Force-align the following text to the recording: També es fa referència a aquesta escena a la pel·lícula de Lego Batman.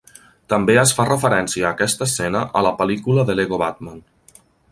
També 0.53 0.77
es 0.83 0.93
fa 0.99 1.05
referència 1.09 1.67
a 1.67 1.73
aquesta 1.77 2.07
escena 2.09 2.43
a 2.61 2.65
la 2.69 2.73
pel·lícula 2.81 3.27
de 3.31 3.39
Lego 3.41 3.63
Batman. 3.67 4.01